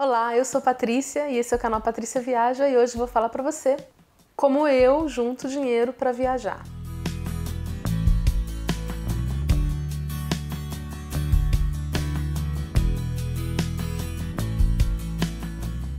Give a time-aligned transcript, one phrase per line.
[0.00, 3.30] Olá, eu sou Patrícia e esse é o canal Patrícia Viaja e hoje vou falar
[3.30, 3.76] para você
[4.36, 6.62] como eu junto dinheiro para viajar.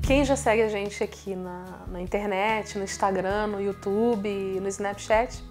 [0.07, 4.29] Quem já segue a gente aqui na, na internet, no Instagram, no YouTube,
[4.61, 5.43] no Snapchat,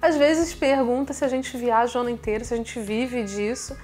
[0.00, 3.76] às vezes pergunta se a gente viaja o ano inteiro, se a gente vive disso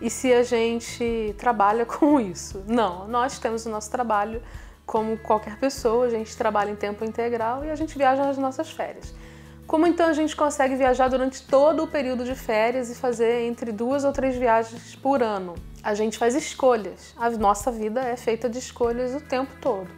[0.00, 2.62] e se a gente trabalha com isso.
[2.66, 4.42] Não, nós temos o nosso trabalho
[4.86, 8.70] como qualquer pessoa, a gente trabalha em tempo integral e a gente viaja nas nossas
[8.70, 9.14] férias.
[9.70, 13.70] Como então a gente consegue viajar durante todo o período de férias e fazer entre
[13.70, 15.54] duas ou três viagens por ano?
[15.80, 17.14] A gente faz escolhas.
[17.16, 19.88] A nossa vida é feita de escolhas o tempo todo.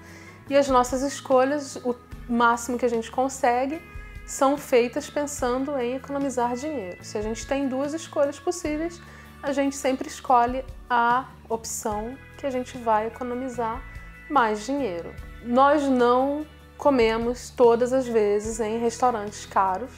[0.50, 1.94] E as nossas escolhas, o
[2.28, 3.80] máximo que a gente consegue,
[4.26, 6.98] são feitas pensando em economizar dinheiro.
[7.02, 9.00] Se a gente tem duas escolhas possíveis,
[9.42, 13.82] a gente sempre escolhe a opção que a gente vai economizar
[14.30, 15.14] mais dinheiro.
[15.44, 16.46] Nós não
[16.78, 19.90] comemos todas as vezes em restaurantes caros.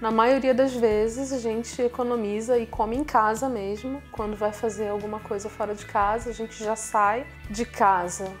[0.00, 4.02] Na maioria das vezes a gente economiza e come em casa mesmo.
[4.10, 8.32] Quando vai fazer alguma coisa fora de casa, a gente já sai de casa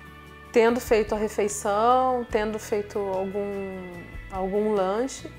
[0.52, 3.90] tendo feito a refeição, tendo feito algum,
[4.30, 5.30] algum lanche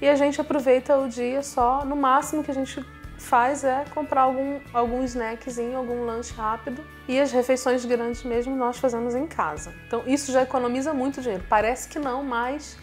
[0.00, 2.84] e a gente aproveita o dia só no máximo que a gente
[3.18, 8.78] faz é comprar algum, algum snackzinho, algum lanche rápido e as refeições grandes mesmo nós
[8.78, 9.72] fazemos em casa.
[9.86, 11.44] Então isso já economiza muito dinheiro.
[11.48, 12.76] Parece que não, mas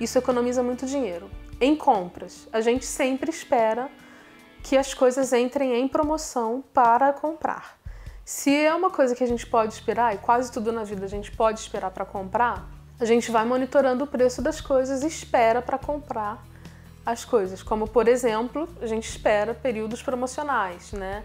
[0.00, 1.30] isso economiza muito dinheiro.
[1.60, 3.90] Em compras, a gente sempre espera
[4.62, 7.78] que as coisas entrem em promoção para comprar.
[8.24, 11.08] Se é uma coisa que a gente pode esperar, e quase tudo na vida a
[11.08, 12.68] gente pode esperar para comprar,
[13.00, 16.44] a gente vai monitorando o preço das coisas e espera para comprar
[17.08, 21.24] as coisas, como por exemplo, a gente espera períodos promocionais, né?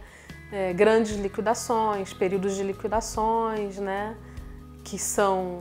[0.50, 4.16] É, grandes liquidações, períodos de liquidações, né?
[4.81, 5.59] Que são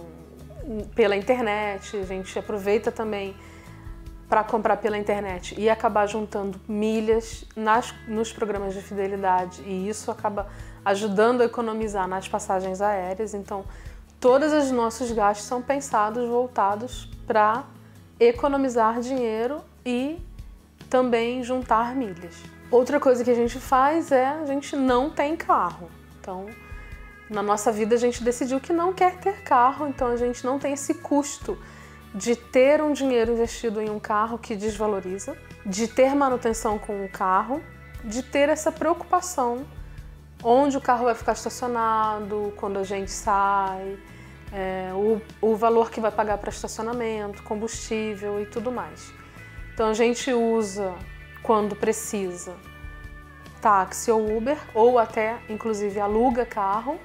[0.94, 3.34] pela internet, a gente aproveita também
[4.28, 10.08] para comprar pela internet e acabar juntando milhas nas, nos programas de fidelidade e isso
[10.08, 10.46] acaba
[10.84, 13.34] ajudando a economizar nas passagens aéreas.
[13.34, 13.64] Então,
[14.20, 17.64] todos os nossos gastos são pensados, voltados para
[18.20, 20.18] economizar dinheiro e
[20.88, 22.42] também juntar milhas.
[22.70, 25.90] Outra coisa que a gente faz é a gente não tem carro.
[26.20, 26.46] Então,
[27.28, 30.58] na nossa vida a gente decidiu que não quer ter carro, então a gente não
[30.58, 31.58] tem esse custo
[32.14, 37.08] de ter um dinheiro investido em um carro que desvaloriza, de ter manutenção com o
[37.08, 37.62] carro,
[38.04, 39.64] de ter essa preocupação
[40.42, 43.96] onde o carro vai ficar estacionado, quando a gente sai,
[44.52, 49.12] é, o, o valor que vai pagar para estacionamento, combustível e tudo mais.
[49.74, 50.94] Então a gente usa,
[51.42, 52.54] quando precisa,
[53.60, 56.98] táxi ou Uber, ou até inclusive aluga carro,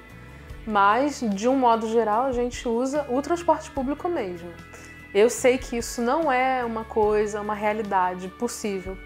[0.66, 4.52] mas de um modo geral a gente usa o transporte público mesmo.
[5.14, 8.98] Eu sei que isso não é uma coisa, uma realidade possível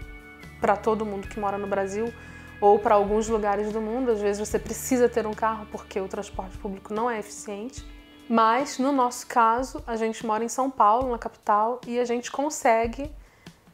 [0.59, 2.13] para todo mundo que mora no Brasil
[2.59, 4.11] ou para alguns lugares do mundo.
[4.11, 7.85] Às vezes você precisa ter um carro porque o transporte público não é eficiente.
[8.27, 12.31] Mas no nosso caso, a gente mora em São Paulo, na capital, e a gente
[12.31, 13.09] consegue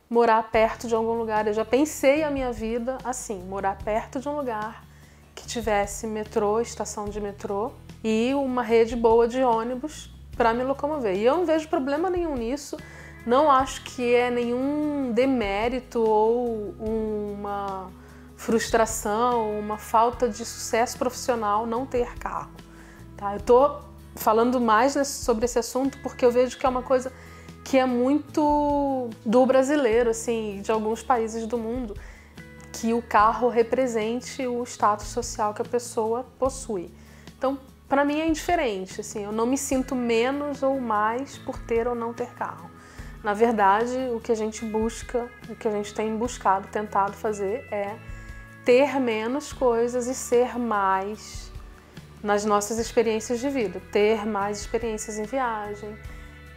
[0.10, 1.46] morar perto de algum lugar.
[1.48, 4.84] Eu já pensei a minha vida assim, morar perto de um lugar
[5.36, 7.72] que tivesse metrô, estação de metrô
[8.04, 11.16] e uma rede boa de ônibus para me locomover.
[11.16, 12.78] E eu não vejo problema nenhum nisso.
[13.26, 17.92] Não acho que é nenhum demérito ou uma
[18.36, 22.50] frustração, uma falta de sucesso profissional não ter carro.
[23.18, 23.36] Tá?
[23.36, 23.80] Eu tô
[24.16, 27.12] falando mais sobre esse assunto porque eu vejo que é uma coisa
[27.70, 31.96] que é muito do brasileiro, assim, de alguns países do mundo,
[32.74, 36.90] que o carro represente o status social que a pessoa possui.
[37.38, 41.88] Então, para mim é indiferente, assim, eu não me sinto menos ou mais por ter
[41.88, 42.72] ou não ter carro.
[43.24, 47.68] Na verdade, o que a gente busca, o que a gente tem buscado, tentado fazer
[47.72, 47.96] é
[48.66, 51.52] ter menos coisas e ser mais
[52.24, 55.96] nas nossas experiências de vida, ter mais experiências em viagem,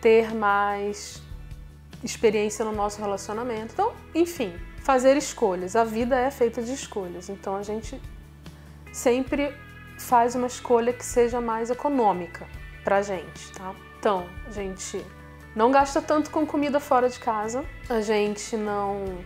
[0.02, 1.22] ter mais
[2.04, 3.72] experiência no nosso relacionamento.
[3.72, 4.52] Então, enfim,
[4.82, 5.76] fazer escolhas.
[5.76, 7.30] A vida é feita de escolhas.
[7.30, 7.98] Então a gente
[8.92, 9.54] sempre
[9.98, 12.46] faz uma escolha que seja mais econômica
[12.84, 13.74] pra gente, tá?
[13.98, 15.06] Então, a gente
[15.54, 19.24] não gasta tanto com comida fora de casa, a gente não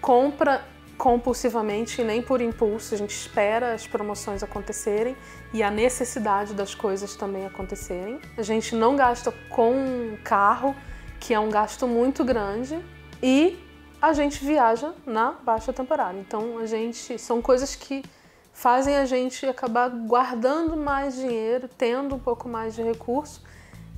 [0.00, 0.62] compra
[1.00, 5.16] compulsivamente nem por impulso, a gente espera as promoções acontecerem
[5.50, 8.20] e a necessidade das coisas também acontecerem.
[8.36, 10.76] A gente não gasta com carro,
[11.18, 12.78] que é um gasto muito grande,
[13.22, 13.58] e
[14.00, 16.18] a gente viaja na baixa temporada.
[16.18, 18.04] Então a gente são coisas que
[18.52, 23.42] fazem a gente acabar guardando mais dinheiro, tendo um pouco mais de recurso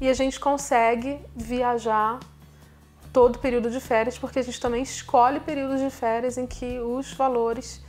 [0.01, 2.21] e a gente consegue viajar
[3.13, 7.13] todo período de férias, porque a gente também escolhe períodos de férias em que os
[7.13, 7.85] valores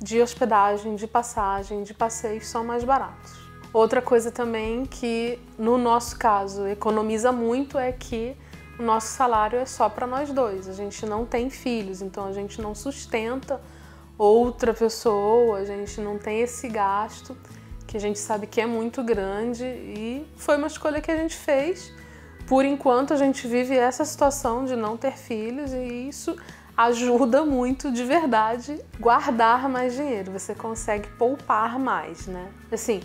[0.00, 3.32] de hospedagem, de passagem, de passeios são mais baratos.
[3.72, 8.36] Outra coisa também que, no nosso caso, economiza muito é que
[8.78, 10.68] o nosso salário é só para nós dois.
[10.68, 13.60] A gente não tem filhos, então a gente não sustenta
[14.18, 17.36] outra pessoa, a gente não tem esse gasto
[17.86, 21.36] que a gente sabe que é muito grande e foi uma escolha que a gente
[21.36, 21.92] fez.
[22.46, 26.36] Por enquanto a gente vive essa situação de não ter filhos e isso
[26.76, 30.32] ajuda muito de verdade guardar mais dinheiro.
[30.32, 32.48] Você consegue poupar mais, né?
[32.70, 33.00] Assim,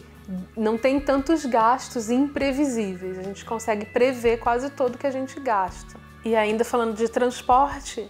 [0.55, 3.17] não tem tantos gastos imprevisíveis.
[3.17, 5.97] A gente consegue prever quase todo que a gente gasta.
[6.25, 8.09] E ainda falando de transporte,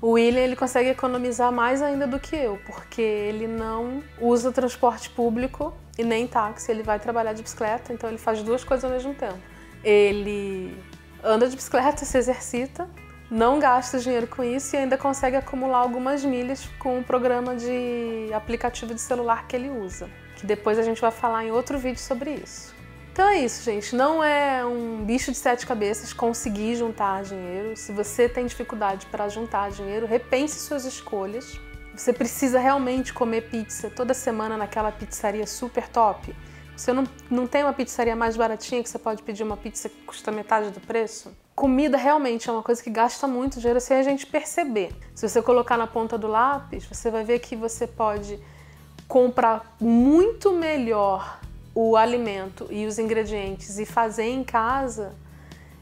[0.00, 5.08] o William ele consegue economizar mais ainda do que eu, porque ele não usa transporte
[5.08, 8.90] público e nem táxi, ele vai trabalhar de bicicleta, então ele faz duas coisas ao
[8.90, 9.55] mesmo tempo.
[9.86, 10.76] Ele
[11.22, 12.90] anda de bicicleta, se exercita,
[13.30, 18.28] não gasta dinheiro com isso e ainda consegue acumular algumas milhas com o programa de
[18.34, 22.00] aplicativo de celular que ele usa, que depois a gente vai falar em outro vídeo
[22.00, 22.74] sobre isso.
[23.12, 23.94] Então é isso, gente.
[23.94, 27.76] Não é um bicho de sete cabeças conseguir juntar dinheiro.
[27.76, 31.60] Se você tem dificuldade para juntar dinheiro, repense suas escolhas.
[31.94, 36.34] Você precisa realmente comer pizza toda semana naquela pizzaria super top?
[36.76, 39.96] Você não, não tem uma pizzaria mais baratinha que você pode pedir uma pizza que
[40.02, 41.32] custa metade do preço?
[41.54, 44.94] Comida realmente é uma coisa que gasta muito dinheiro sem a gente perceber.
[45.14, 48.38] Se você colocar na ponta do lápis, você vai ver que você pode
[49.08, 51.40] comprar muito melhor
[51.74, 55.14] o alimento e os ingredientes e fazer em casa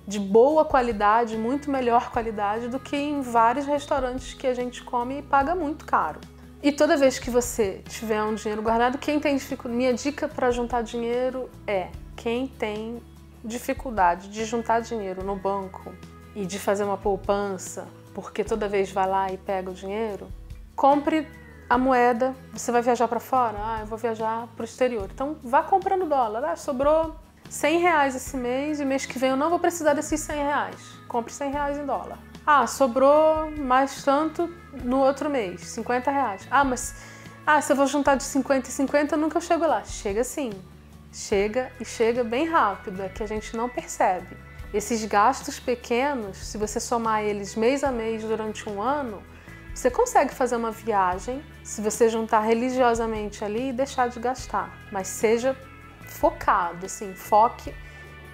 [0.06, 5.18] de boa qualidade, muito melhor qualidade do que em vários restaurantes que a gente come
[5.18, 6.20] e paga muito caro.
[6.64, 10.50] E toda vez que você tiver um dinheiro guardado, quem tem dificuldade, minha dica para
[10.50, 13.02] juntar dinheiro é quem tem
[13.44, 15.92] dificuldade de juntar dinheiro no banco
[16.34, 20.26] e de fazer uma poupança, porque toda vez vai lá e pega o dinheiro,
[20.74, 21.28] compre
[21.68, 23.58] a moeda, você vai viajar para fora?
[23.58, 25.06] Ah, eu vou viajar para o exterior.
[25.12, 26.44] Então vá comprando dólar.
[26.46, 27.14] Ah, sobrou
[27.50, 30.80] 100 reais esse mês e mês que vem eu não vou precisar desses 100 reais.
[31.08, 32.18] Compre 100 reais em dólar.
[32.46, 36.46] Ah, sobrou mais tanto no outro mês, 50 reais.
[36.50, 36.94] Ah, mas
[37.46, 39.82] ah, se eu vou juntar de 50 e 50, nunca eu chego lá.
[39.84, 40.50] Chega sim.
[41.12, 44.36] Chega e chega bem rápido, é que a gente não percebe.
[44.74, 49.22] Esses gastos pequenos, se você somar eles mês a mês durante um ano,
[49.74, 55.08] você consegue fazer uma viagem se você juntar religiosamente ali e deixar de gastar, mas
[55.08, 55.56] seja
[56.06, 57.74] focado, assim, foque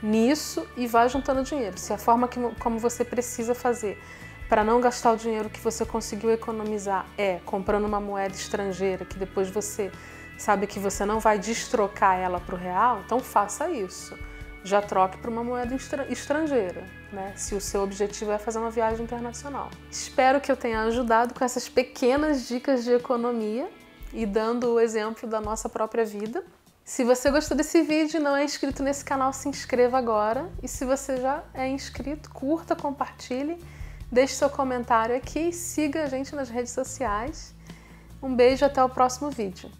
[0.03, 1.79] nisso e vá juntando dinheiro.
[1.79, 4.01] Se a forma que, como você precisa fazer
[4.49, 9.19] para não gastar o dinheiro que você conseguiu economizar é comprando uma moeda estrangeira que
[9.19, 9.93] depois você
[10.37, 14.17] sabe que você não vai destrocar ela para o real, então faça isso
[14.63, 15.75] já troque para uma moeda
[16.09, 17.33] estrangeira, né?
[17.37, 19.71] Se o seu objetivo é fazer uma viagem internacional.
[19.91, 23.69] Espero que eu tenha ajudado com essas pequenas dicas de economia
[24.13, 26.45] e dando o exemplo da nossa própria vida.
[26.91, 30.51] Se você gostou desse vídeo e não é inscrito nesse canal, se inscreva agora.
[30.61, 33.63] E se você já é inscrito, curta, compartilhe,
[34.11, 37.55] deixe seu comentário aqui e siga a gente nas redes sociais.
[38.21, 39.71] Um beijo até o próximo vídeo.